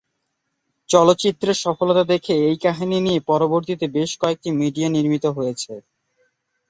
চলচ্চিত্রের 0.89 1.57
সফলতা 1.63 2.03
দেখে 2.13 2.33
এই 2.47 2.57
কাহিনী 2.65 2.97
নিয়ে 2.99 3.19
পরবর্তীতে 3.29 3.85
বেশ 3.97 4.11
কয়েকটি 4.21 4.49
মিডিয়া 4.61 4.89
নির্মিত 4.89 5.25
হয়েছে। 5.37 5.73